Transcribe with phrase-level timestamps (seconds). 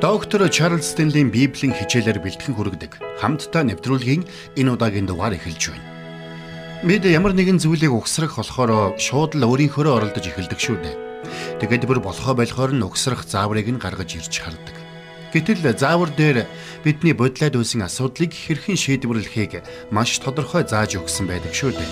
[0.00, 4.22] Доктор Чарлз Стенлийн Библийн хичээлээр бэлтгэн хүргэдэг хамтдаа нэвтрүүлгийн
[4.54, 5.82] энэ удаагийн дугаар эхэлж байна.
[6.86, 10.96] Бид ямар нэгэн зүйлийг угсрах болохоор шууд л өөрийнхөө оролдож эхэлдэг шүү дээ.
[11.58, 14.76] Тэгээд бүр болохоо болохоор нь угсрах зааврыг нь гаргаж ирж хардаг.
[15.34, 16.46] Гэтэл заавар дээр
[16.86, 21.90] бидний бодлоод үүсэн асуудлыг хэрхэн шийдвэрлэхийг маш тодорхой зааж өгсөн байдаг шүү дээ.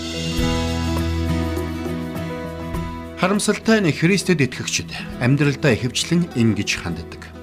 [3.18, 7.34] Харамсалтай нь Христэд итгэгчид амьдралдаа ихэвчлэн ингэж ханддаг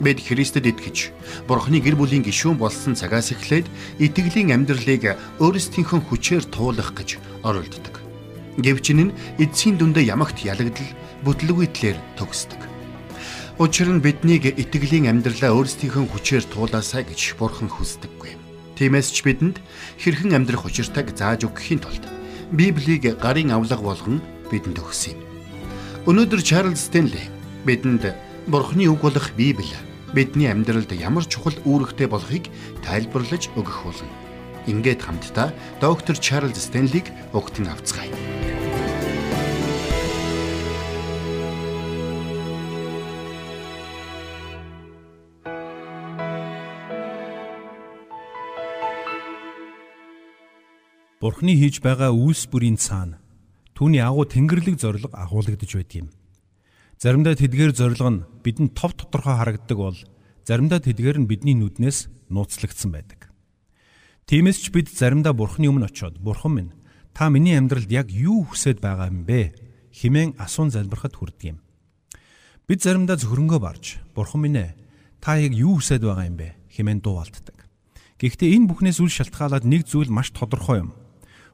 [0.00, 1.12] Бид Христэд итгэж
[1.44, 3.68] Бурхны гэр бүлийн гишүүн болсон цагаас эхлээд
[4.00, 8.00] итгэлийн амьдралыг өөрсдийнхөө хүчээр туулах гэж оролддог.
[8.56, 10.88] Гэвч энэ эцсийн дүндээ ямагт ялагдал
[11.20, 12.60] бүтлгүйтлэр төгсдөг.
[13.60, 18.32] Учир нь биднийг итгэлийн амьдралаа өөрсдийнхөө хүчээр туулаасай гэж Бурхан хүсдэггүй.
[18.80, 19.60] Тиймээс ч бидэнд
[20.00, 22.08] хэрхэн амьдрах учиртайг зааж өгөхийн тулд
[22.48, 25.20] Библийг гарын авлага болгон бидэнд өгсөн юм.
[26.08, 27.20] Өнөөдөр Чарлз Стенли
[27.68, 28.16] бидэнд
[28.48, 32.50] Бурхны үг болох Библи бидний амьдралд ямар чухал үүрэгтэй болохыг
[32.82, 34.10] тайлбарлаж өгөх болно.
[34.66, 38.10] Ингээд хамтдаа доктор Чарлз Стенлиг угтан авцгаая.
[51.20, 53.20] Бурхны хийж байгаа үйлс бүрийн цаана
[53.76, 56.08] түүний агуу тэнгэрлэг зориг агуулгадж байдаг юм.
[57.00, 59.96] Заримдаа тэдгээр зориг нь бидэнд тов тодорхой харагддаг бол
[60.44, 63.32] заримдаа тэдгээр нь бидний нүднээс нууцлагдсан байдаг.
[64.28, 66.76] Тиймээс ч бид заримдаа Бурхны өмнө очиод Бурхан минь
[67.16, 69.56] та миний амьдралд яг юу хүсэж байгаа юм бэ
[69.96, 71.64] хэмээн асуун залбирахад хүрдэг юм.
[72.68, 74.76] Бид заримдаа зөвхөрөнгөө барж Бурхан минь ээ
[75.24, 77.64] та яг юу хүсэж байгаа юм бэ хэмээн дууалтдаг.
[78.20, 80.92] Гэхдээ энэ бүхнээс үл шалтгаалаад нэг зүйл маш тодорхой юм.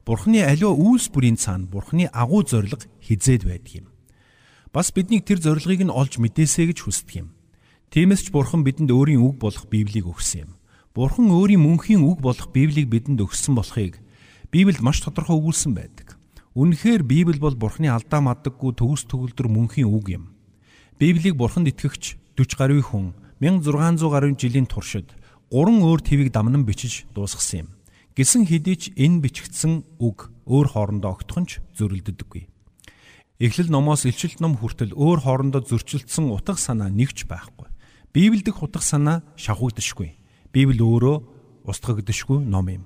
[0.03, 3.87] Бурхны аливаа үйлс бүрийн цаана Бурхны агуу зориг хизээд байдаг юм.
[4.77, 7.33] Бас биднийг тэр зорилгыг нь олж мэдээсэй гэж хүсдэг юм.
[7.89, 10.51] Тиймээс ч Бурхан бидэнд өөрийн үг болох Библийг өгсөн юм.
[10.93, 13.97] Бурхан өөрийн мөнхийн үг болох Библийг бидэнд өгсөн болохыг
[14.53, 16.21] Библиэд маш тодорхой өгүүлсэн байдаг.
[16.53, 20.29] Үнэхээр Библи бол Бурханы алдаа мадаггүй төгс төгөлдөр мөнхийн үг юм.
[21.01, 25.09] Библийг Бурханд итгэгч 40 гаруй хүн 1600 гаруй жилийн туршид
[25.49, 27.69] гурван өөр твийг дамнан бичиж дуусгасан юм.
[28.13, 32.45] Гэсэн хэдий ч энэ бичигдсэн үг өөр хоорондоо огтхон ч зөрөлддөггүй.
[33.37, 37.69] Эхлэл номоос илчилт ном хүртэл өөр хоорондоо зөрчилдсөн утга санаа нэгч байхгүй.
[38.09, 40.17] Библи дэх утга санаа шавхагдшгүй.
[40.49, 42.83] Библи өөрөө устгагдшгүй ном юм.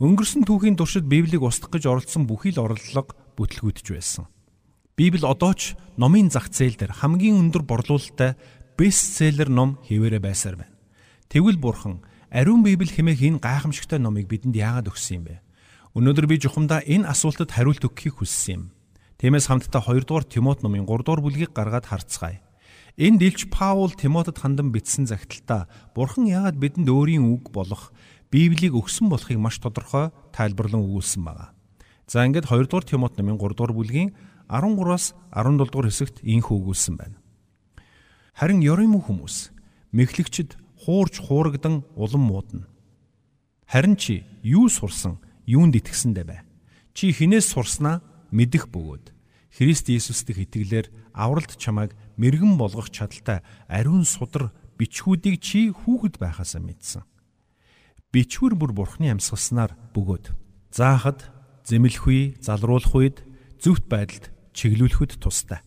[0.00, 4.24] Өнгөрсөн түүхийн туршид Библийг устгах гэж оролцсон бүхий л орлого бүтлгүүдж байсан.
[4.96, 8.40] Библи одоо ч номын зах зээл дээр хамгийн өндөр борлуулалттай
[8.78, 10.72] бестселлер ном хэвээрээ байсаар байна.
[11.28, 12.00] Тэгвэл бурхан
[12.32, 15.36] ариун Библи хэмээх энэ гайхамшигтай номыг бидэнд яагаад өгсөн юм бэ?
[15.92, 18.64] Өнөөдөр би жухамдаа энэ асуултад хариулт өгөхийг хүссэн юм.
[19.18, 22.38] Тиймээс хамтдаа 2 дугаар Тимот номын 3 дугаар бүлгийг гаргаад харцгаая.
[22.94, 27.90] Энд Илч Паул Тимотед хандан бичсэн загталтаа Бурхан яагаад бидэнд өөрийн үг болох
[28.30, 31.50] Библийг өгсөн болохыг маш тодорхой тайлбарлан өгүүлсэн байна.
[32.06, 34.14] За ингээд 2 дугаар Тимот номын 3 дугаар бүлгийн
[34.46, 37.18] 13-аас 17 дугаар хэсэгт инх өгүүлсэн байна.
[38.38, 39.50] Харин ёрын хүмүүс
[39.98, 40.54] мэхлэгчд
[40.86, 42.70] хуурж хуурагдан улам муудна.
[43.66, 46.46] Харин чи юу сурсан, юунд итгэсэндэ бай.
[46.94, 47.98] Чи хинээс сурснаа
[48.30, 49.14] мэдэх бөгөөд
[49.58, 56.62] Христ Иесус дэх итгэлээр авралт чамайг мэрэгэн болгох чадaltaй ариун судар бичгүүдийг чи хүүхэд байхасаа
[56.62, 57.02] мэдсэн.
[58.14, 60.32] Бичвэр бүр Бурхны амьсгалснаар бөгөөд
[60.72, 61.26] заахад
[61.66, 63.18] зэмлэх үе, залруулах үед
[63.60, 65.60] зөвхт байдалд чиглүүлэхэд тустай.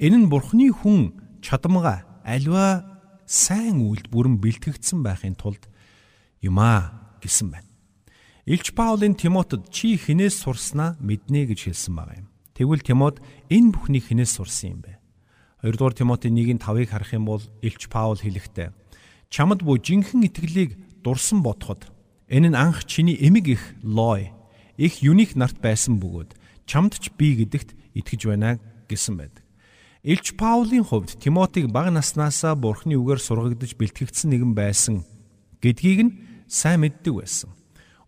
[0.00, 2.86] Энэ нь Бурхны хүн чадамга альва
[3.28, 5.68] сайн үйлд бүрэн бэлтгэгдсэн байхын тулд
[6.40, 7.67] юмаа гэсэн байна.
[8.48, 12.28] Илч Паулын Тимотед чи хинээс сурснаа мэднэ гэж хэлсэн байгаа юм.
[12.56, 13.20] Тэгвэл Тимод
[13.52, 14.96] энэ бүхнийг хинээс сурсан юм бэ?
[15.68, 18.72] 2 дугаар Тимоти 1-ийн 5-ыг харах юм бол Илч Паул хэлэхдээ
[19.28, 21.92] чамд буу жинхэнэ итгэлийг дурсан бодоход
[22.32, 24.32] энэ нь анх чиний эмэг их лой
[24.80, 26.32] их юник нарт байсан бөгөөд
[26.64, 28.56] чамд ч би гэдэгт итгэж байна
[28.88, 29.44] гэсэн байдаг.
[30.00, 35.04] Илч Паулийн хувьд Тимотиг бага наснаасаа Бурхны үгээр сургагдж бэлтгэгдсэн нэгэн байсан
[35.60, 36.16] гэдгийг нь
[36.48, 37.57] сайн мэддэг байсан.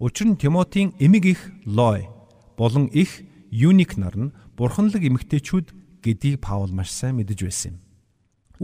[0.00, 2.08] Учир нь Тимотийн эмэг их Лой
[2.56, 3.20] болон их
[3.52, 7.84] Юник нар нь бурханлаг эмэгтэйчүүд гэдгийг Паул маш сайн мэдэж байсан юм.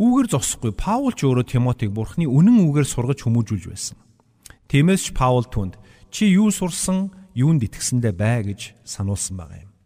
[0.00, 4.00] Үүгээр зогсохгүй Паул ч өөрөө Тимотиг бурхны үнэн үгээр сургаж хүмүүжүүлж байсан.
[4.72, 5.76] Тиймээс ч Паул түнд
[6.08, 9.76] чи юу сурсан, юунд итгэсэндэ бай гэж сануулсан байгаа юм.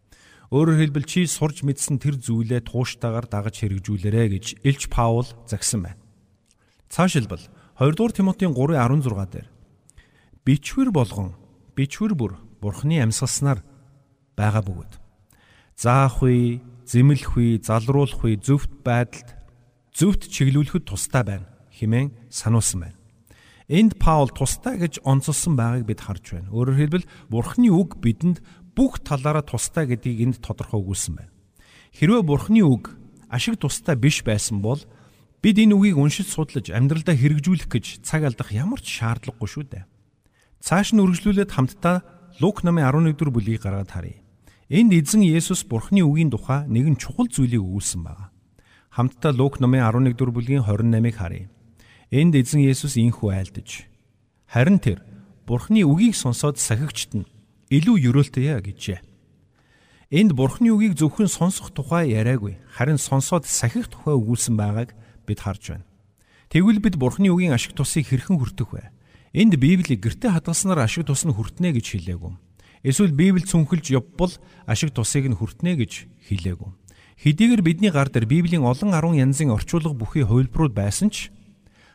[0.55, 5.99] Өөрөөр хэлбэл чи сурж мэдсэн тэр зүйлээ тууштайгаар дагаж хэрэгжүүлээрэ гэж Илч Паул загсан байна.
[6.87, 7.43] Цаашилбал
[7.75, 9.47] 2 дугаар Тимотийн 3:16 дээр
[10.47, 11.40] бичвэр болгон
[11.81, 13.65] бичвэр бүр бурхны амьсгалснаар
[14.37, 14.93] байгаа бөгөөд
[15.81, 19.33] заах үе, зэмлэх үе, залруулах үе зөвхт байдалд
[19.97, 21.49] зөвхт чиглүүлэхэд тустай байна
[21.81, 22.97] хэмээн сануулсан байна.
[23.65, 26.53] Энд Паул тустай гэж онцолсон байгааг бид харж байна.
[26.53, 28.43] Өөрөөр хэлбэл Бурхны үг бидэнд
[28.77, 31.33] бүх талаараа тустай гэдгийг энд тодорхой өгүүлсэн байна.
[31.97, 32.93] Хэрвээ Бурхны үг
[33.31, 34.83] ашиг тустай биш байсан бол
[35.41, 39.85] бид энэ үгийг уншиж судлаж амьдралдаа хэрэгжүүлэх гэж цаг алдах ямар ч шаардлагагүй шүү дээ.
[40.61, 42.05] Цааш нь үргэлжлүүлээд хамтдаа
[42.37, 44.21] Лук номын 11 дугаар бүлгийг гаргаад харъя.
[44.69, 48.29] Энд эзэн Есүс Бурхны үгийн тухай нэгэн чухал зүйлийг өгүүлсэн байна.
[48.93, 51.49] Хамтдаа Лук номын 11 дугаар бүлгийн 28-ыг харъя.
[52.13, 53.89] Энд эзэн Есүс инхүү айлдаж
[54.51, 55.01] харин тэр
[55.47, 57.25] Бурхны үгийг сонсоод сахигчт нь
[57.73, 58.99] илүү ерөөлтөе гэжээ.
[60.11, 64.91] Энд Бурхны үгийг зөвхөн сонсох тухай яриаггүй, харин сонсоод сахих тухай өгүүлсэн байгааг
[65.23, 65.87] бид харж байна.
[66.51, 68.91] Тэгвэл бид Бурхны үгийн ашиг тусыг хэрхэн хүртэх вэ?
[69.31, 72.35] Энд Библийг гэрте хадгалснаар ашиг тус нь хүртнэ гэж хэлээгүй.
[72.83, 74.35] Эсвэл Библи цүнхэлж явбал
[74.67, 76.69] ашиг тусыг нь хүртнэ гэж хэлээгүй.
[77.21, 81.31] Хэдийгээр бидний гар дээр Библийн олон 10 янзын орчуулга бүхий хувилбарууд байсан ч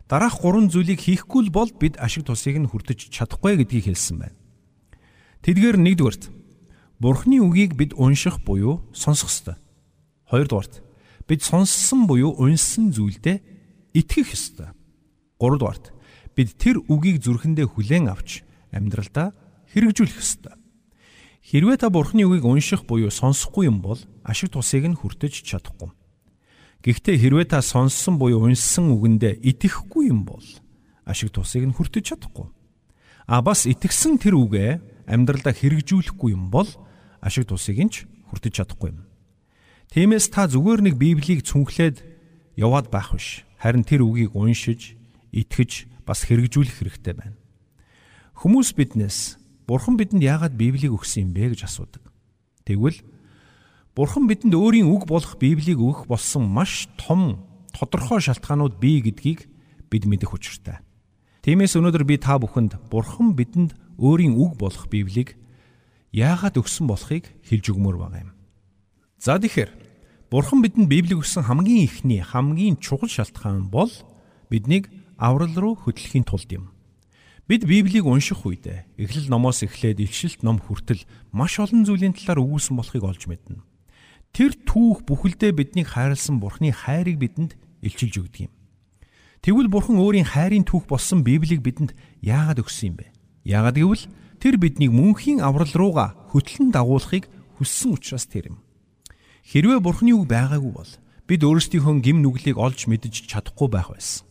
[0.08, 4.38] Дараах гурван зүйлийг хийхгүй л бол бид ашиг тусыг нь хүртэж чадахгүй гэдгийг хэлсэн байна.
[5.42, 6.30] Тэдгээр нэгдүгээрт
[7.02, 9.58] Бурхны үгийг бид унших буюу сонсох ёстой.
[10.30, 10.80] Хоёрдугаарт
[11.26, 13.42] бид сонссон буюу уншсан зүйлдээ
[13.98, 14.70] итгэх ёстой.
[15.42, 15.90] Гуравдугаарт
[16.36, 19.32] бид тэр үгийг зүрхэндээ хүлээн авч амьдралдаа
[19.72, 20.54] хэрэгжүүлэх ёстой.
[21.40, 25.90] Хэрвээ та Бурхны үгийг унших буюу сонсохгүй юм бол ашиг тусыг нь хүртэж чадахгүй.
[26.84, 30.44] Гэхдээ хэрвээ та сонссон буюу уншсан үгэндээ итгэхгүй юм бол
[31.08, 32.52] ашиг тусыг нь хүртэж чадахгүй.
[33.30, 36.68] А бас итгэсэн тэр үгээ амьдралдаа хэрэгжүүлэхгүй юм бол
[37.22, 39.06] ашиг тусыг нь ч хүртэж чадахгүй юм.
[39.94, 42.02] Тиймээс та зүгээр нэг Библийг цүнхлээд
[42.58, 43.46] яваад байх биш.
[43.62, 44.98] Харин тэр үгийг уншиж,
[45.30, 47.36] итгэж бас хэрэгжүүлэх хэрэгтэй байна.
[48.38, 52.06] Хүмүүс биднээс Бурхан бидэнд яагаад Библийг өгсөн юм бэ гэж асуудаг.
[52.62, 53.02] Тэгвэл
[53.98, 57.42] Бурхан бидэнд өөрийн үг болох Библийг өгөх болсон маш том
[57.74, 59.50] тодорхой шалтгаанууд бий гэдгийг
[59.90, 60.78] бид мэдэх учиртай.
[61.42, 65.34] Тиймээс өнөөдөр би та бүхэнд Бурхан бидэнд өөрийн үг болох Библийг
[66.14, 68.30] яагаад өгсөн болохыг хэлж өгмөр байгаа юм.
[69.18, 69.70] За тэгэхээр
[70.30, 73.90] Бурхан бидэнд Библийг өгсөн хамгийн ихний хамгийн чухал шалтгаан бол
[74.50, 76.70] биднийг аврал руу хөтлөхийн тулд юм.
[77.48, 78.66] Бид Библийг унших үед
[78.98, 83.62] Эхлэл номоос эхлээд Илшилт ном хүртэл маш олон зүйлийн талаар өгүүлсэн болохыг олж мэднэ.
[84.34, 88.52] Тэр түүх бүхэлдээ биднийг хайрлсан Бурхны хайрыг бидэнд илчилж өгдөг юм.
[89.46, 93.06] Тэгвэл Бурхан өөрийн хайрын түүх болсон Библийг бидэнд яагаад өгсөн юм бэ?
[93.46, 94.04] Яагаад гэвэл
[94.42, 98.58] тэр биднийг мөнхийн аврал руугаа хөтлөн дагуулахыг хүссэн учраас тэр юм.
[99.46, 100.92] Хэрвээ Бурхны үг байгаагүй бол
[101.30, 104.25] бид өөрсдийнхөө гим нүглийг олж мэдж чадахгүй байх байсан.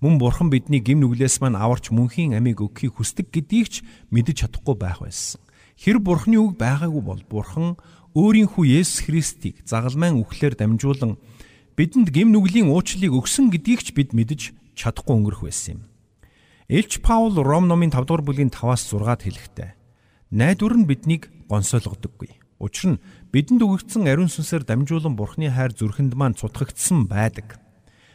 [0.00, 3.74] Мөн Бурхан бидний гим нүглээс маань аварч мөнхийн амийг өгөхийг хүсдэг гэдгийг ч
[4.08, 5.44] мэдж чадахгүй байх байсан.
[5.76, 7.76] Хэр Бурхны үг байгаагүй бол Бурхан
[8.16, 11.20] өөрийн хүү Есүс Христийг загалмайн үхлээр дамжуулан
[11.76, 15.82] бидэнд гим нүглийн уучлалыг өгсөн гэдгийг ч бид мэдэж чадахгүй өнгөрөх байсан юм.
[16.72, 19.70] Элч Паул Ром номын 5 дугаар бүлгийн 5-аас 6-ад хэлэхдээ
[20.32, 22.40] найдвар нь биднийг гонсойлгодоггүй.
[22.56, 23.02] Учир нь
[23.36, 27.60] бидэнд өгөгдсөн ариун сүнсээр дамжуулан Бурхны хайр зүрхэнд маань цутгагдсан байдаг.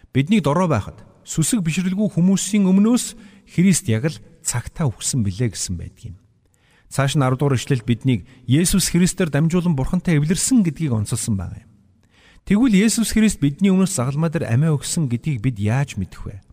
[0.10, 3.18] Бидний дорой байхад сүсэг бишрэлгүй хүмүүсийн өмнөөс
[3.50, 6.16] Христ яг л цагтаа өгсөн билээ гэсэн байдгийн.
[6.94, 11.69] Цааш нь 10 дугаар ишлэл биднийг Есүс Христээр дамжуулан Бурхантай эвлэрсэн гэдгийг онцолсон байгаа юм.
[12.45, 16.45] Тэгвэл Есүс Христ бидний өмнөөс загалмаа дээр амиа өгсөн гэдгийг бид яаж мэдэх вэ?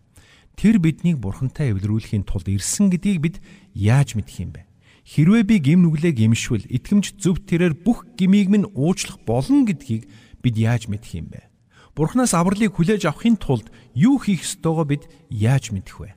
[0.57, 3.37] Тэр биднийг Бурхантай эвлэрүүлэхийн тулд ирсэн гэдгийг бид
[3.77, 4.65] яаж мэдэх юм бэ?
[5.05, 10.09] Хэрвээ би гим нүглээ гимшвэл итгэмж зөв тэрээр бүх гмийг минь уучлах болно гэдгийг
[10.41, 11.52] бид яаж мэдэх юм бэ?
[11.93, 16.09] Бурханаас авралыг хүлээж авахын тулд юу хийх ёстойгоо бид яаж мэдэх вэ?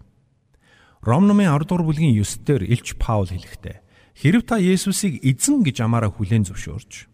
[1.04, 5.84] Ром номын 10 дугаар бүлгийн 9 дээр Илч Паул хэлэхдээ Хэрв та Есүсийг эзэн гэж
[5.84, 7.04] амаараа хүлээн зөвшөөрч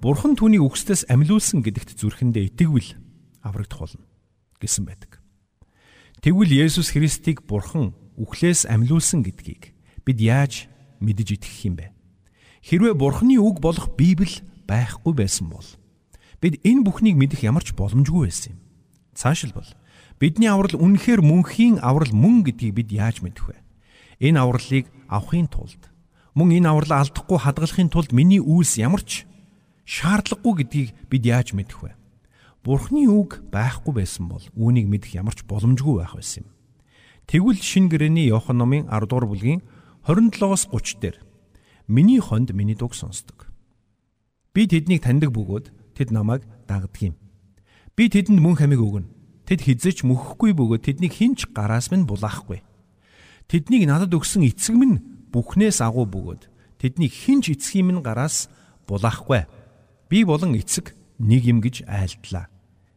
[0.00, 2.96] Бурхан түүнийг үгсдээс амьлуулсан гэдэгт зүрхэндээ итгэвэл
[3.44, 4.08] аврагдах болно
[4.56, 5.20] гэсэн байдаг.
[6.24, 9.76] Тэгвэл Есүс Христийг Бурхан үхлээс амьлуулсан гэдгийг
[10.08, 10.72] бид яаж
[11.04, 11.92] мэдэж итгэх юм бэ?
[12.64, 15.68] Хэрвээ Бурханы үг болох Библи байхгүй байсан бол
[16.40, 18.60] бид энэ бүхнийг мэдэх ямар ч боломжгүй байсан юм.
[19.16, 19.68] Цаашилбал
[20.20, 23.56] бидний аврал үнэхээр мөнхийн аврал мөн гэдгийг бид яаж мэдэх вэ?
[24.20, 25.82] Энэ авралыг авахын тулд
[26.36, 29.24] мөн энэ авралаа алдахгүй хадгалахын тулд миний үйлс ямар ч
[29.88, 31.92] шаардлагагүй гэдгийг бид яаж мэдэх вэ?
[32.66, 36.50] Бурхны үг байхгүй байсан бол үүнийг мэдэх ямар ч боломжгүй байх байсан юм.
[37.30, 39.60] Тэгвэл шин гэрэний Иохан номын 10 дугаар бүлгийн
[40.06, 41.16] 27-оос 30 дээр
[41.86, 43.46] миний хонд миний дуг сонсдог.
[44.54, 47.14] Би тэднийг таньдаг бөгөөд тэд намайг дагдаг юм.
[47.96, 49.08] Би тэдэнд мөн хамиг өгнө.
[49.48, 52.60] Тэд хизэж мөхгүй бөгөөд тэднийг хинч гараас минь булаахгүй.
[53.48, 55.00] Тэднийг надад өгсөн эцэг минь
[55.32, 56.50] бүхнээс агуу бөгөөд
[56.82, 58.50] тэдний хинж эцгийн минь гараас
[58.84, 59.46] булаахгүй.
[60.10, 62.50] Би болон эцэг нэг юм гэж айлтлаа.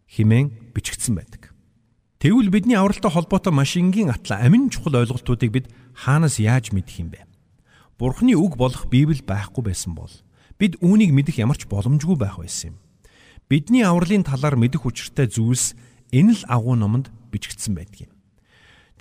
[0.10, 1.54] Химэн бичигдсэн байдаг.
[2.20, 5.66] Тэгвэл бидний авралтай холбоотой маш энгийн атла амин чухал ойлголтуудыг бид
[5.96, 7.24] хаанаас яаж мэдэх юм бэ?
[7.96, 10.12] Бурхны үг болох Библи байхгүй байсан бол
[10.60, 12.78] бид үүнийг мэдэх ямар ч боломжгүй байх байсан юм.
[13.50, 15.74] Бидний авралын талаар мэдэх учиртай зүйлс
[16.14, 18.14] энэ л агуу номонд бичигдсэн байдаг юм.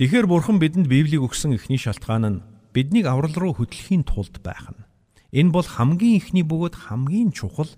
[0.00, 4.88] Тэгэхээр Бурхан бидэнд Библийг өгсөн эхний шалтгаан нь биднийг аврал руу хөтлөхийн тулд байх нь.
[5.36, 7.68] Энэ бол хамгийн ихний бөгөөд хамгийн чухал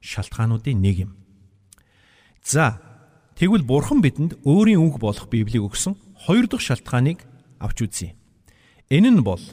[0.00, 1.12] шалтгаануудын нэг юм.
[2.40, 2.80] За
[3.36, 5.92] Тэгвэл Бурхан бидэнд өөрийн үг болох Библийг өгсөн
[6.24, 7.20] хоёр дахь шалтгааныг
[7.60, 8.16] авч үзье.
[8.88, 9.44] Энэ нь бол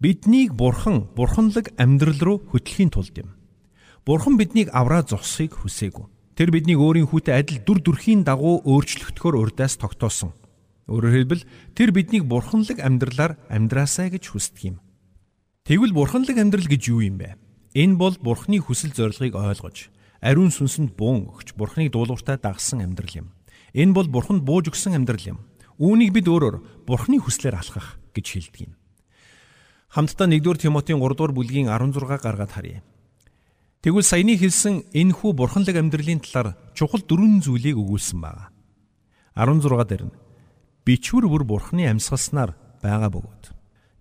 [0.00, 3.36] биднийг Бурхан бурханлаг амьдрал руу хөтлөхийн тулд юм.
[4.06, 6.06] Бурхан биднийг авраа зогсохыг хүсээгүй.
[6.38, 10.34] Тэр биднийг өөрийн хүүтэй адил дүр төрхийн дагуу өөрчлөгдөхөөр урдаас тогтоосон.
[10.86, 11.42] Өөрөөр хэлбэл
[11.74, 14.76] тэр биднийг бурханлаг амьдралаар амьдраасай гэж хүсдэг юм.
[15.68, 17.36] Тэгвэл бурханлаг амьдрал гэж юу юм бэ?
[17.76, 23.28] Энэ бол бурхны хүсэл зорилгыг ойлгож ариун сүнсэнд буун өгч бурхныг дуулууртаа дагсан амьдрал юм.
[23.74, 25.38] Энэ бол бурханд бууж өгсөн амьдрал юм.
[25.78, 28.72] Үүнийг бид өөрөөр бурхны хүслээр алхах гэж хэлдэг юм.
[29.94, 32.82] Хамтдаа 1-р Тимотийн 3-р бүлгийн 16 гаргаад харъя.
[33.78, 38.50] Тэгвэл саяны хэлсэн энэхүү бурханлаг амьдралын талаар чухал дөрвөн зүйлийг өгүүлсэн байна.
[39.38, 40.18] 16 дээр нь
[40.82, 43.44] бичвэр бүр бурхны амьсгалснаар байгаа бөгөөд.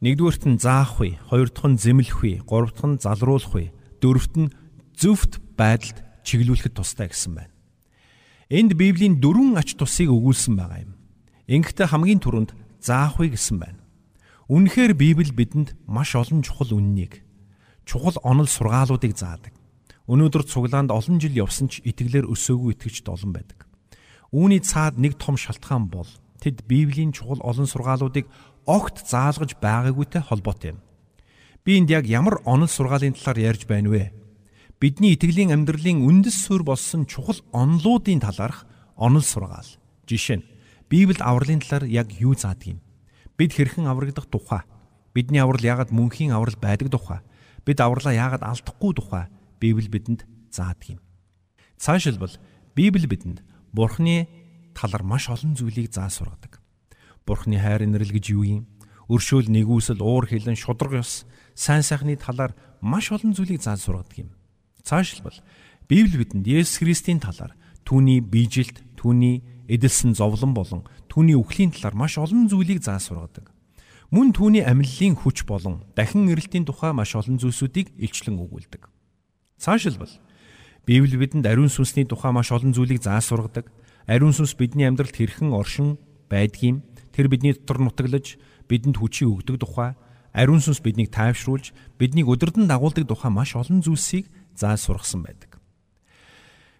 [0.01, 3.69] Нэгдүгээрт нь заах вэ, хоёр дахь нь зэмлэх вэ, гурав дахь нь залруулах вэ,
[4.01, 4.53] дөрөвт нь
[4.97, 7.53] зөвхт байдалд чиглүүлэхэд тустай гэсэн байна.
[8.49, 10.97] Энд Библийн дөрвөн ач тусыг өгүүлсэн байгаа юм.
[11.45, 13.81] Ингэхдээ хамгийн түрүүнд заахыг гэсэн байна.
[14.47, 17.21] Үнэхээр Библи бидэнд маш олон чухал үннийг,
[17.83, 19.56] чухал онол сургаалуудыг заадаг.
[20.07, 23.67] Өнөөдөр цуглаанд олон жил явсан ч итгэлээр өсөөгүй итгэжд олон байдаг.
[24.31, 26.07] Үүний цаад нэг том шалтгаан бол
[26.39, 28.23] тэд Библийн чухал олон сургаалуудыг
[28.63, 30.79] огт заалгаж байгаагүйтэй холбоотой юм.
[31.67, 34.15] Би энд яг ямар онол сургаалын талаар ярьж байна вэ?
[34.79, 38.63] бидний итгэлийн амьдралын үндэс суурь болсон чухал онлуудын талаарх
[38.95, 39.67] онол сургаал.
[40.05, 40.47] Жишээ нь
[40.87, 42.79] Библиэд авралын талаар яг юу заадаг юм?
[43.35, 44.63] Бид хэрхэн аврагдах тухай,
[45.11, 47.19] бидний аврал яагаад мөнхийн аврал байдаг тухай,
[47.65, 49.25] бид авралаа яагаад алдахгүй тухай
[49.59, 51.01] Библи бидэнд заадаг юм.
[51.77, 52.33] Цаашилбал
[52.75, 54.27] Библи бидэнд Бурхны
[54.73, 56.61] талар маш олон зүйлийг заа сургадаг.
[57.25, 58.61] Бурхны хайр инрэл гэж юу юм?
[59.09, 64.29] Өршөөл нэгүсэл уур хилэн шудраг ёс сайн сайхны талаар маш олон зүйлийг заа сургадаг юм.
[64.83, 65.35] Цаашлбал
[65.89, 67.55] Библи бидэнд Есүс Христийн талаар
[67.87, 73.51] түүний биежилт, түүний эдэлсэн зовлон болон түүний үхлийн талаар маш олон зүйлийг заа сургадаг.
[74.11, 78.87] Мөн түүний амьллын хүч болон дахин ирэлтийн тухай маш олон зүйлсүүдийг илчлэн өгүүлдэг.
[79.57, 80.09] Цаашилбал
[80.87, 83.67] Библи бидэнд ариун сүнсний тухай маш олон зүйлийг заа сургадаг.
[84.07, 85.99] Ариун сүнс бидний амьдралд хэрхэн оршин
[86.31, 86.79] байдгийм,
[87.11, 88.39] тэр бидний дотор нутаглаж
[88.71, 89.99] бидэнд хүчийг өгдөг тухай,
[90.31, 95.59] ариун сүнс биднийг тайвшруулж, биднийг өдөрдөн дагуулдаг тухай маш олон зүйлсийг зааж сургасан байдаг.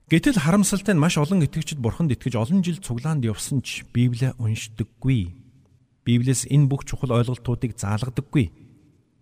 [0.08, 5.36] Гэтэл харамсалтай нь маш олон итгэгчид бурханд итгэж олон жил цуглаанд явсан ч Библийг уншдаггүй.
[6.08, 8.67] Библиэс энэ бүх чухал ойлголтуудыг заалгадаггүй.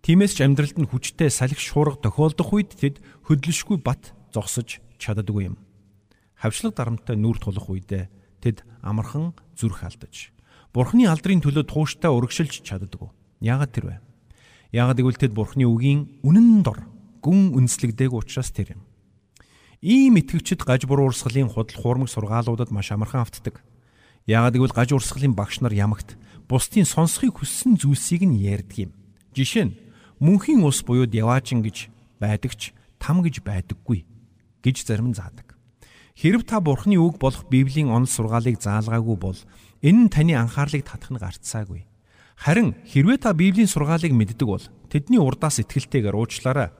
[0.06, 5.58] Тиймээс ч амьдралд нь хүчтэй салхи шуурга тохиолдох үед тэд хөдлөшгүй бат зогсож чаддаггүй юм.
[6.38, 8.06] Хавчлаг дарамттай нүүр тулах үедээ
[8.38, 10.30] тэд амархан зүрх алдаж
[10.70, 13.10] Бурхны алдрын төлөө тууштай урагшилж чаддаггүй.
[13.42, 13.96] Яагаад тэр вэ?
[14.78, 16.86] Яагаад гэвэл тэд Бурхны үгийн үнэн дор
[17.18, 18.86] гүн үнслэгдээг учраас тэр юм.
[19.82, 23.58] Ийм итгэвчид гаж бур урсгалын худал хуурмаг сургаалуудад маш амархан автдаг.
[24.30, 26.14] Яагаад гэвэл гаж урсгалын багш нар ямагт
[26.46, 28.92] бусдын сонсхийг хүссэн зүйлсийг нь ярьдаг юм.
[29.34, 29.85] Жишээ нь
[30.20, 31.88] мөнхийн ус буюу яваачин гэж
[32.20, 34.04] байдагч там гэж байдаггүй
[34.64, 35.56] гэж зарим нь заадаг.
[36.16, 39.38] Хэрв та бурхны үг болох Библийн онол сургаалыг заалгаагүй бол
[39.84, 41.84] энэ нь таны анхаарлыг татах нь гарцаагүй.
[42.40, 46.72] Харин хэрвээ та Библийн сургаалыг мэддэг бол тэдний урдаас итгэлтэйгээр уучлаарай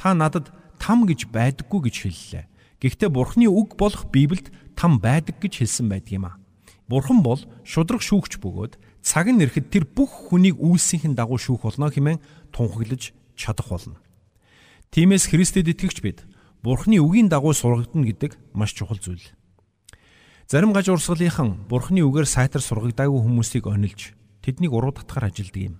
[0.00, 0.48] та надад
[0.80, 2.44] там гэж байдаггүй гэж хэллээ.
[2.80, 6.38] Гэхдээ Бурхны үг болох Библиэд там байдаг гэж хэлсэн байдаг юм а.
[6.88, 11.90] Бурхан бол шудраг шүүгч бөгөөд цаг нь ирэхэд тэр бүх хүнийг үйлсийнхэн дагуу шүүх болно
[11.90, 13.96] хэмээн тунхаглаж чадах болно.
[14.90, 16.24] Тиймээс Христэд итгэгч бид
[16.62, 19.22] Бурхны үгийн дагуу сургагдана гэдэг маш чухал зүйл.
[20.48, 25.76] Зарим гаж урсгалынхан Бурхны үгээр сайтар сургагдаагүй хүмүүсийг онилж тэднийг уруу татахаар ажилдаг юм.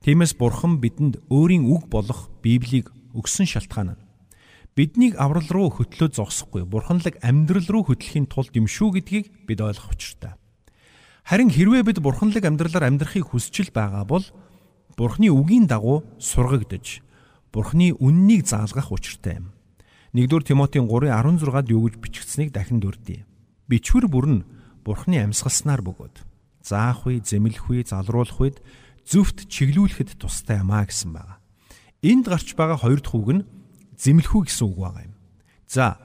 [0.00, 4.06] Тиймээс Бурхан бидэнд өөрийн үг болох Библийг өгсөн шалтгаан нь
[4.76, 9.96] биднийг аврал руу хөтлөө зогсохгүй бурханлаг амьдрал руу хөтлөхийн тулд юм шүү гэдгийг бид ойлгох
[9.96, 10.36] учиртай.
[11.24, 14.22] Харин хэрвээ бид бурханлаг амьдралаар амьдрахыг хүсчил байгаа бол
[14.96, 17.04] бурхны үгийн дагуу сургагдж
[17.52, 19.52] бурхны үннийг заалгах учиртай юм.
[20.16, 23.28] 1-р Тимотийн 3:16-д юу гэж бичигдсэнийг дахин дүрдээ.
[23.68, 24.46] Бичвэр бүр нь
[24.80, 26.24] бурхны амьсгалснаар бөгөөд
[26.64, 28.58] заах үе, зэмлэх үе, залруулах үед
[29.04, 31.38] зөвхт чиглүүлэхэд тустай юмаа гэсэн байна.
[32.02, 33.46] Энд гарч байгаа хоёр дахь үг нь
[34.00, 35.14] зэмлэхүү гэсэн үг байгаа юм.
[35.68, 36.00] За,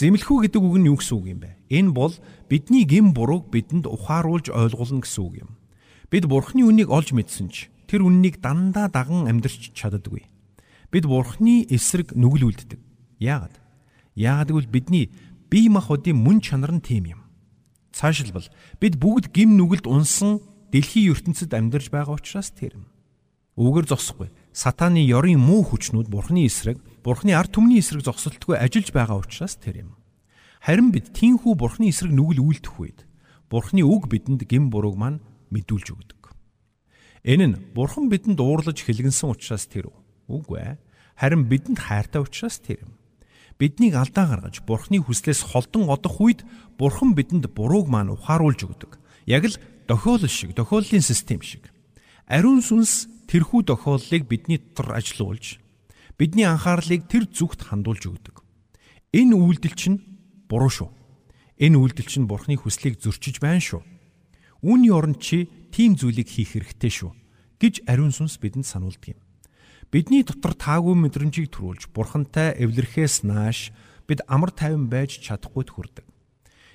[0.00, 1.50] зэмлэхүү гэдэг үг нь юу гэсэн үг юм бэ?
[1.70, 2.14] Энэ бол
[2.50, 5.50] бидний гим бурууг бидэнд ухааруулж ойлгуулна гэсэн үг юм.
[6.10, 10.30] Бид Бурхны үнийг олж мэдсэн ч тэр үннийг дандаа даган амьдрч чаддаггүй.
[10.94, 12.78] Бид Бурхны эсрэг нүгэл үлддэг.
[13.18, 13.58] Яагаад?
[14.14, 15.10] Яагаад гэвэл бидний
[15.50, 17.20] бие махбодын мөн чанар нь тийм юм.
[17.90, 18.46] Цаашилбал
[18.78, 20.38] бид бүгд гим нүгэлд унсан
[20.70, 22.86] дэлхийн ертөнцид амьдарч байгаа учраас тэр юм.
[23.58, 24.30] Үүгээр зогсохгүй.
[24.54, 29.82] Сатааны ёрын муу хүчнүүд Бурхны эсрэг, Бурхны ард түмний эсрэг зогсолтгүй ажиллаж байгаа учраас тэр
[29.82, 29.90] юм.
[30.62, 33.02] Харин бид тийхүү Бурхны эсрэг нүгэл үйлдэх үед
[33.50, 35.18] Бурхны үг бидэнд гим бурууг маань
[35.50, 36.19] мэдүүлж өгдөг.
[37.24, 39.92] Энэ нь Бурхан бидэнд уурлаж хэлгэнсэн учраас тэр
[40.28, 40.74] үгүй ээ.
[41.20, 42.96] Харин бидэнд хайртай учраас тэр юм.
[43.60, 46.44] Биднийг алдаа гаргаж Бурхны хүслээс холдон одох үед
[46.80, 48.96] Бурхан бидэнд бурууг маань ухааруулж өгдөг.
[49.28, 51.68] Яг л дохиолол шиг, дохиоллын систем шиг.
[52.24, 55.60] Ариун сүнс тэрхүү дохиоллыг бидний дотор ажилуулж
[56.20, 58.44] бидний анхаарлыг тэр зүгт хандуулж өгдөг.
[59.16, 60.04] Энэ үйлдэл чинь
[60.52, 60.92] буруу шүү.
[61.56, 63.80] Энэ үйлдэл чинь бурхны хүслийг зөрчиж байна шүү.
[64.60, 67.12] Үүний оронд чи тийм зүйлийг хийх хэрэгтэй шүү
[67.60, 69.20] гэж ариун сүнс бидэнд сануулдаг юм.
[69.92, 73.72] Бидний дотор таагүй мэдрэмжийг төрүүлж бурхантай эвлэрхээс нааш
[74.08, 76.06] бид амар тайван байж чадахгүй төрдөг.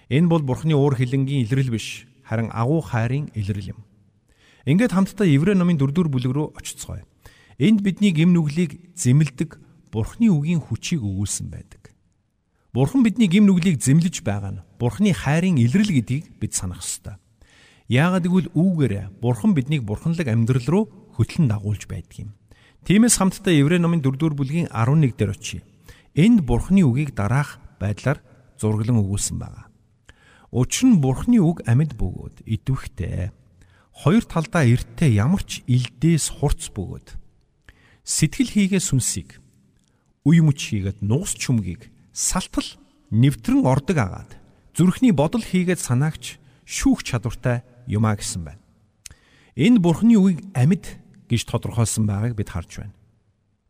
[0.09, 3.79] Энэ бол бурхны уур хилэнгийн илрэл биш, харин агуу хайрын илрэл юм.
[4.65, 7.05] Ингээд хамтдаа Еврей номын 4-р бүлэг рүү очицгоё.
[7.57, 9.61] Энд бидний гэм нүглийг зэмлдэг
[9.93, 11.95] бурхны үгийн хүчийг өгүүлсэн байдаг.
[12.75, 17.15] Бурхан бидний гим нүглийг зэмлэж байгаа нь Бурханы хайрын илрэл гэдгийг бид санах ёстой.
[17.85, 22.29] Яагаад гэвэл үүгээр Бурхан биднийг бурханлаг амьдрал руу хөтлөн дагуулж байдаг юм.
[22.85, 25.61] Тиймээс хамтдаа Еврей номын 4-р бүлгийн 11 дээр очие.
[26.17, 28.21] Энд Бурханы үгийг дараах байдлаар
[28.57, 29.69] зураглан өгүүлсэн байна.
[30.49, 33.29] Учир нь Бурханы үг амьд бөгөөд идэвхтэй.
[33.93, 37.17] Хоёр талдаа эрттэй ямар ч илдээс хурц бөгөөд
[38.05, 39.41] сэтгэл хийгээ сүнсийг
[40.29, 42.65] үе мөч хийгээд нуус чүмгийг салтал
[43.09, 44.37] нэвтрэн ордог агаад
[44.77, 46.37] зүрхний бодол хийгээд санаагч
[46.69, 48.61] шүүх чадвартай юмаа гэсэн байна.
[49.55, 52.95] Энэ бурхны үгийг амьд гэж тодорхойлсон байгааг бид харж байна.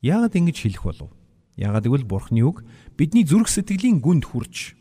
[0.02, 1.12] Яагаад ингэж хэлэх болов?
[1.56, 2.64] Яагаад гэвэл бурхны үг
[2.98, 4.76] бидний зүрх сэтгэлийн гүнд хүрч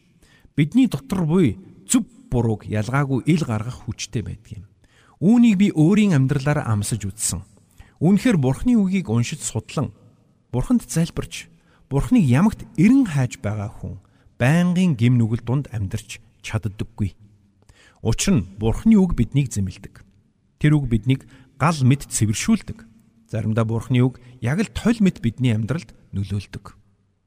[0.56, 4.64] бидний дотор буй зөв бурууг ялгаагүй ил гаргах хүчтэй байдаг юм.
[5.22, 7.46] Үүнийг би өөрийн амьдралаараа амсаж үзсэн.
[8.02, 9.94] Үүнхээр бурхны үгийг уншиж судлан
[10.50, 11.54] бурханд залбирч
[11.94, 14.00] Бурхныг ямагт эрен хайж байгаа хүн
[14.40, 17.14] байнгын гим нүгэл дунд амьдарч чаддаггүй.
[18.04, 20.04] Учир нь Бурхны үг биднийг зэмэлдэг.
[20.60, 21.24] Тэр үг биднийг
[21.56, 22.84] гал мэд цэвэршүүлдэг.
[23.32, 26.76] Заримдаа Бурхны үг яг л толь мэд бидний амьдралд нөлөөлдөг.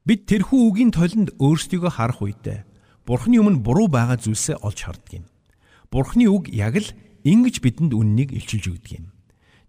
[0.05, 2.61] Бид тэрхүү үгийн толинд өөрсдийгөө харах үедээ
[3.09, 5.25] Бурхны өмнө буруу байгаа зүйлсээ олж харддаг юм.
[5.89, 6.93] Бурхны үг яг л
[7.25, 9.05] ингэж бидэнд үннийг илчилж өгдөг юм.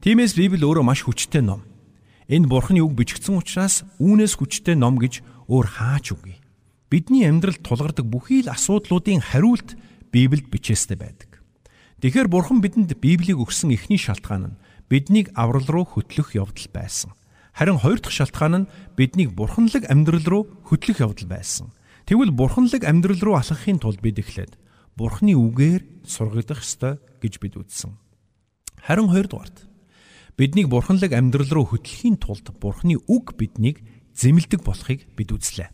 [0.05, 1.65] Тиймээс Библи өөрөө маш хүчтэй ном.
[2.29, 6.37] Энэ бурхны үг бичигдсэн учраас үүнээс хүчтэй ном гэж өөр хаач үгүй.
[6.93, 9.79] Бидний амьдралд тулгардаг бүхий л асуудлуудын хариулт
[10.13, 11.43] Библиэд бичээстэй байдаг.
[12.01, 17.13] Тэгэхээр бурхан бидэнд Библийг өгсөн эхний шалтгаан нь биднийг аврал руу хөтлөх явдал байсан.
[17.53, 21.75] Харин хоёр дахь шалтгаан нь биднийг бурханлаг амьдрал руу хөтлөх явдал байсан.
[22.07, 24.57] Тэгвэл бурханлаг амьдрал руу алхахын тулд бид эхлээд
[24.95, 27.99] бурхны үгээр сургагдах ёстой гэж бид үзсэн.
[28.79, 29.69] Харин хоёрдугаарт
[30.39, 33.83] Биднийг бурханлаг амьдрал руу хөтлөхийн тулд бурхны үг биднийг
[34.15, 35.67] зэмлдэг болохыг бид үзлээ.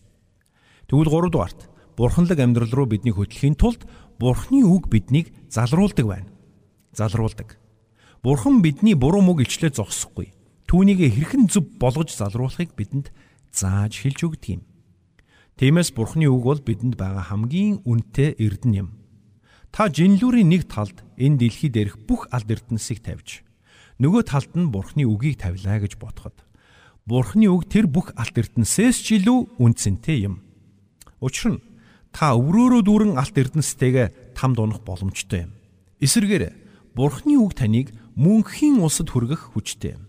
[0.88, 1.60] Тэгвэл 3 дугаарт
[2.00, 3.84] бурханлаг амьдрал руу биднийг хөтлөхийн тулд
[4.18, 6.30] бурхны үг биднийг залруулдаг байна.
[6.92, 7.58] Залруулдаг.
[8.22, 10.32] Бурхан бидний буруу мөг илчлээ зогсохгүй.
[10.64, 13.12] Түүнийг хэрхэн зөв болгож залруулахыг бидэнд
[13.52, 14.62] зааж хэлж өгдөг юм.
[15.60, 18.88] Тиймээс Бурхны үг бол бидэнд байгаа хамгийн үнэтэй эрдэнэ юм.
[19.70, 23.44] Та жинлүүрийн нэг талд энэ дэлхий дээрх бүх алд эрдэнсийг тавьж
[23.98, 26.34] нөгөө талд нь Бурхны үгийг тавилаа гэж бодоход
[27.06, 30.42] Бурхны үг тэр бүх алт эрдэнсээс ч илүү үнцэнтэй юм.
[31.20, 31.62] Учир нь
[32.14, 35.52] та өврөөрөө дүүрэн алт эрдэнстэйгээ там дунах боломжтой юм.
[35.98, 36.54] Эсвэргээр
[36.94, 40.06] Бурхны үг таныг мөнхийн улсад хүргэх хүчтэй юм.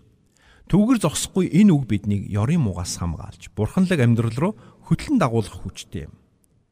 [0.70, 4.52] Түүгэр зогсохгүй энэ үг биднийг ёрын муугаас хамгаалж бурханлаг амьдрал руу
[4.86, 6.14] хөтлөн дагуулах хүчтэй юм.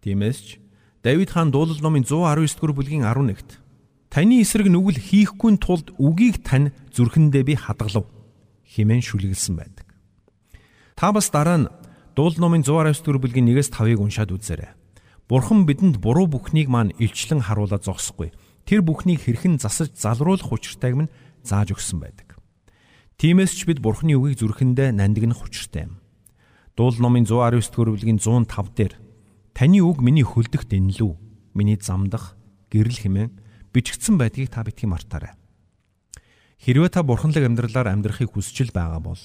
[0.06, 0.48] Тиймээс ч
[1.02, 3.58] Давид хаан дуулал номын 119 дугаар бүлгийн 11-т
[4.14, 8.06] Таны эсрэг нүгэл хийхгүй тулд үгийг тань зүрхэндээ би хадгалав
[8.70, 9.90] хэмээн шүлгэлсэн байдаг.
[10.94, 11.70] Та бас дараа нь
[12.14, 14.83] дуул номын 119 дэх бүлгийн 1-с 5-ыг уншаад үзээрэй.
[15.28, 18.32] Бурхан бидэнд буруу бүхнийг маань илчлэн харуулад зогсохгүй.
[18.68, 22.36] Тэр бүхнийг хэрхэн засаж залруулах учиртайг минь зааж өгсөн байдаг.
[23.16, 26.02] Тиймээс ч бид Бурханы үгийг зүрхэндээ нандинах учиртай юм.
[26.76, 28.94] Дуул номын 119 дэх бүлгийн 105 дээр
[29.54, 31.12] таны үг миний хөлдөх дэнлүү,
[31.54, 32.34] миний замдах
[32.68, 33.30] гэрэл хэмээн
[33.70, 35.38] бичигдсэн байдгийг та битгий мартаарай.
[36.58, 39.22] Хэрвээ та бурханлаг амьдралаар амьдрахыг хүсэж байгаа бол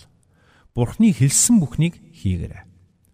[0.77, 2.63] Бурхны хэлсэн бүхнийг хийгээрэй.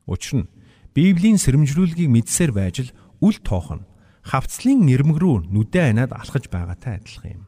[0.06, 0.50] Учир нь
[0.96, 3.84] Библийн сэрэмжлүүлгийг мэдсээр байж л үл тоох нь
[4.24, 7.44] хавцлын нэрмэг рүү нүдэ анаад алхаж байгаатай адилхан юм.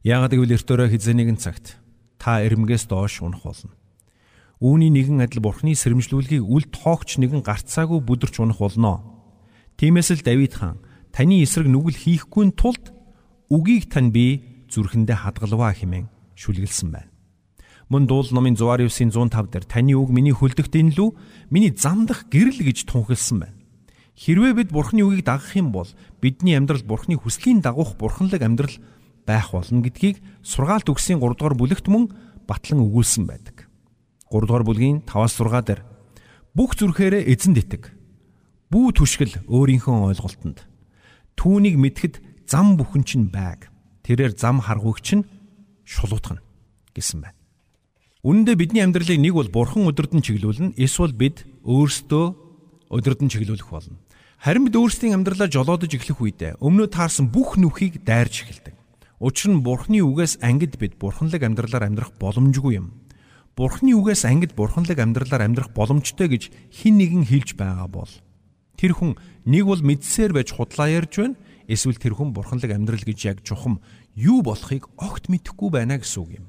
[0.00, 1.76] Яагаад гэвэл эртөөрөө хизээ нэгэн цагт
[2.16, 3.76] та эрмгээс доош унах болно.
[4.56, 9.04] Үүний нэгэн адил бурхны сэрэмжлүүлгийг үл тоогч нэгэн гарцаагүй бүдэрч унах болно.
[9.76, 10.80] Тиймээс л Давид хаан
[11.12, 12.88] таны эсрэг нүгэл хийхгүй тулд
[13.52, 16.08] үгийг тань би зүрхэндээ хадгалваа хэмээн
[16.40, 17.11] шүлгэлсэн байна.
[17.92, 21.12] Мөн дуул номын 109-ийн 105 дээр таны үг миний хөлдөгт инлүү
[21.52, 23.58] миний замдах гэрэл гэж тунхилсан байна.
[24.16, 25.92] Хэрвээ бид Бурхны үгийг дагах юм бол
[26.24, 28.72] бидний амьдрал Бурхны хүслийн дагуух бурханлаг амьдрал
[29.28, 32.08] байх болно гэдгийг сургаалт өгсийн 3 дугаар бүлэгт мөн
[32.48, 33.68] батлан өгүүлсэн байдаг.
[34.32, 35.84] 3 дугаар бүлгийн 5-аас 6 дээр
[36.56, 37.92] бүх зүрхээрээ эзэнд итэг.
[38.72, 40.64] Бүү түшгэл өөрийнхөө ойлголтод.
[41.36, 43.68] Түүнийг мэдхэд зам бүхэн чинь байг.
[44.00, 45.28] Тэрээр зам харгууг чинь
[45.84, 46.40] шулуутгана
[46.96, 47.41] гэсэн байна.
[48.22, 53.98] Үүн дээр бидний амьдралыг нэг бол бурхан өдөрдөн чиглүүлнэ, эсвэл бид өөрсдөө өдөрдөн чиглүүлэх болно.
[54.38, 58.78] Харин бид өөрсдийн амьдралаа жолоодож эхлэх үедээ өмнөө таарсан бүх нүхийг дайрж эхэлдэг.
[59.18, 62.94] Учир нь Бурхны үгээс ангид бид бурханлаг амьдралаар амьдрах боломжгүй юм.
[63.58, 68.12] Бурхны үгээс ангид бурханлаг амьдралаар амьдрах боломжтой гэж хэн нэгэн хэлж байгаа бол
[68.78, 69.18] тэр хүн
[69.50, 71.34] нэг бол мэдсээр байж худлаа ярьж байна
[71.66, 73.82] эсвэл тэр хүн бурханлаг амьдрал гэж яг чухам
[74.14, 76.46] юу болохыг огт мэдэхгүй байна гэсэн үг юм.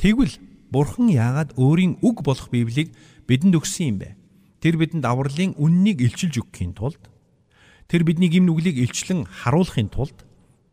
[0.00, 2.92] Тэгвэл бурхан яагаад өөрийн үг болох Библийг
[3.28, 4.16] бидэнд өгсөн юм бэ?
[4.60, 7.00] Тэр бидэнд авралын үннийг илчилж өгөхийн тулд
[7.88, 10.28] тэр бидний гим нүглийг илчлэн харуулахын тулд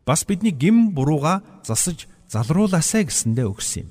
[0.06, 3.90] бас бидний гим бурууга засаж залруулаасай гэсэндээ өгсөн юм.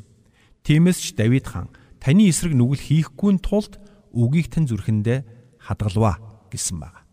[0.65, 3.81] Тиймээс ч Давид хаан таны эсрэг нүгэл хийхгүй тулд
[4.13, 5.25] үгийг тань зүрхэндээ
[5.59, 6.21] хадгалваа
[6.53, 7.05] гэсэн байна.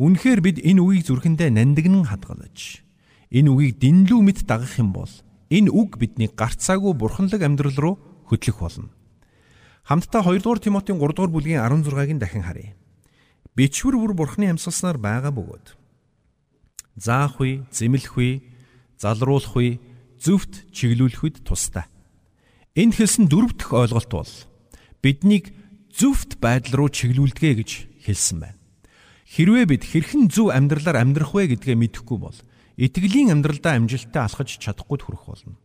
[0.00, 2.84] Үнэхээр бид энэ үгийг зүрхэндээ нандинан хадгалж
[3.30, 5.12] энэ үгийг дэнлүү мэд дагах юм бол
[5.50, 7.94] энэ үг бидний гарцаагүй бурханлаг амьдрал руу
[8.30, 8.88] хөтлөх болно.
[9.84, 12.78] Хамтдаа 2 дугаар Тимотийн 3 дугаар бүлгийн 16-гийн дахин харъя.
[13.58, 15.76] Бичвэр бүр бурхны амьсгалснаар байгаа бөгөөд
[17.00, 18.42] заах үе, зэмлэх үе,
[19.00, 19.80] залруулах үе,
[20.20, 21.88] зөвхт чиглүүлэх үед тустай.
[22.76, 24.32] Энд хэлсэн дөрөв дэх ойлголт бол
[25.00, 25.50] биднийг
[25.96, 27.70] зөвхт байдал руу чиглүүлдэгэ гэж
[28.04, 28.60] хэлсэн байна.
[29.30, 32.38] Хэрвээ бид хэрхэн зөв амьдралаар амьдрах вэ гэдгээ мэдэхгүй бол
[32.76, 35.56] итгэлийн амьдралдаа амжилттай алхаж чадахгүй төрөх болно.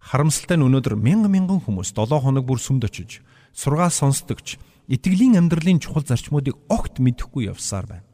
[0.00, 3.20] Харамсалтай нь өнөөдөр мянган мянган хүмүүс 7 хоног бүр сүмд очиж
[3.52, 4.56] сургаал сонсдогч
[4.88, 8.08] итгэлийн амьдралын чухал зарчмуудыг огт мэдэхгүй явсаар байна.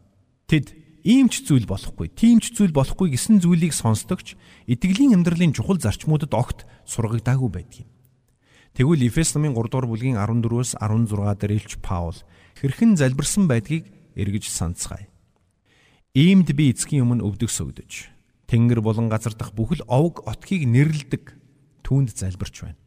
[0.50, 0.74] Тэд
[1.06, 4.34] ийм ч зүйл болохгүй, тийм ч зүйл болохгүй гэсэн зүйлийг сонсдогч
[4.66, 7.88] итгэлийн амьдралын чухал зарчмуудад огт сургагдаагүй байдаг юм.
[8.74, 12.18] Тэгвэл Эфес номын 3 дугаар бүлгийн 14-өөс 16 дээр Илч Паул
[12.60, 15.08] хэрхэн залбирсан байдгийг эргэж санацгаая.
[16.12, 18.12] Иймд би эцгийн өмнө өвдөг сөгдөж,
[18.50, 21.35] Тэнгэр болон газар дах бүхэл овг отгийг нэрлдэг
[21.86, 22.80] түүнд залбирч байна.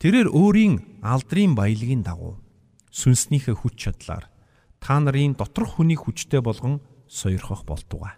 [0.00, 2.40] Тэрээр өөрийн алдрын баялагын дагуу
[2.88, 4.32] сүнснийхээ хүч чадлаар
[4.80, 8.16] та нарын доторх хүний хүчтэй болгон сойрхох болтугай.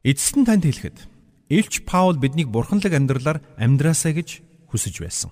[0.00, 1.04] Эцэст нь танд хэлэхэд
[1.52, 4.40] Илч Паул биднийг бурханлаг амьдралаар амьдраасаа гэж
[4.72, 5.30] хүсэж байсан.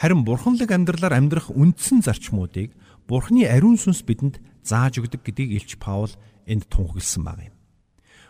[0.00, 2.72] Харин бурханлаг амьдралаар амьдрах үндсэн зарчмуудыг
[3.08, 6.12] Бурхны ариун сүнс бидэнд зааж өгдөг гэдгийг Илч Паул
[6.44, 7.56] энд тунхагласан баг юм.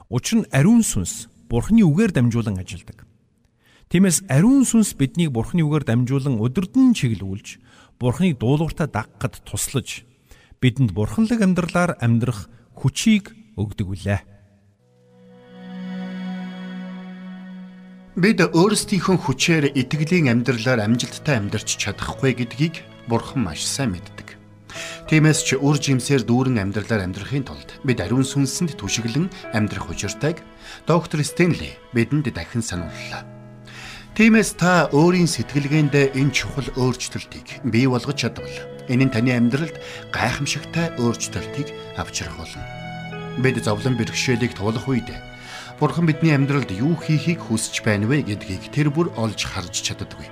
[0.06, 3.07] Учир нь ариун сүнс Бурхны үгээр дамжуулан ажилладаг.
[3.88, 7.56] Тиймээс ариун сүнс биднийг Бурхны үгээр дамжуулан өдөрдөн чиглүүлж,
[7.96, 10.04] Бурхныг дуулууртаа дагахад туслаж,
[10.60, 14.20] бидэнд бурханлаг амьдралаар амьдрах хүчийг өгдөг үлээ.
[18.20, 24.36] Бид өөрсдийнхөө хүчээр итгэлийн амьдралаар амжилттай амьдарч чадахгүй гэдгийг Бурхан маш сайн мэддэг.
[25.08, 30.44] Тиймээс ч үр жимсээр дүүрэн амьдралаар амьдрахын тулд бид ариун сүнсэнд түшиглэн амьдрах учиртайг
[30.84, 33.37] доктор Стенли бидэнд дахин санууллаа.
[34.18, 38.50] Тиймээс та өөрийн сэтгэлгээндээ энэ чухал өөрчлөлтийг бий болгож чадвал
[38.90, 39.78] энэ нь таны амьдралд
[40.10, 42.66] гайхамшигтай өөрчлөлтийг авчрах болно.
[43.38, 45.06] Бид зовлон бэрхшээлийг туулах үед
[45.78, 50.26] Бурхан бидний амьдралд юу хийхийг хүсэж байна вэ гэдгийг тэр бүр олж харж чаддаггүй.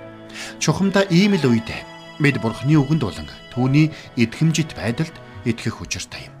[0.59, 1.71] Чухамдаа ийм л үед
[2.19, 5.15] бид Бурханы үгэнд болон түүний идэхэмжит байдалд
[5.47, 6.35] итгэх учиртай юм.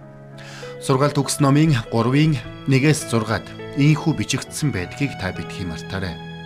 [0.83, 2.35] Сургаалт төгс номын 3-ын
[2.67, 3.47] 1-ээс 6-ад
[3.79, 6.36] ийхүү бичигдсэн байдгийг та битгий мартаарай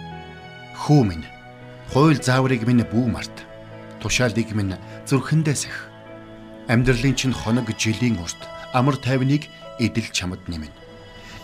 [0.81, 1.25] Хүү минь
[1.93, 3.45] хууль зааврыг минь бүү март.
[4.01, 4.73] Тушаалыг минь
[5.05, 5.77] зүрхэндээ сах.
[6.65, 9.45] Амьдралын чинь хоног жилийн урт амар тайвныг
[9.77, 10.73] эдэл чамд нэмэн.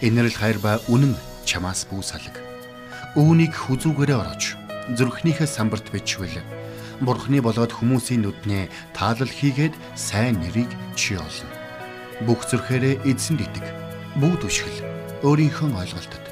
[0.01, 1.13] Инэрл хайр ба үнэн
[1.45, 2.33] чамаас бүү салг.
[3.13, 4.57] Үүнийг хүзүүгээрээ орооч.
[4.97, 6.41] Зүрхнийхээ самбарт бичвэл
[7.05, 11.53] Бурхны болоод хүмүүсийн нүднээ таалал хийгээд сайн нэрийг чи олно.
[12.25, 13.65] Бүх зүрхээрээ эзэнд итэг.
[14.17, 14.81] Бүү түшгэл
[15.21, 16.25] өөрийнхөө ойлголтод.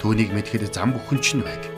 [0.00, 1.77] Түүнийг мэдхэд зам бүхэн чинь байг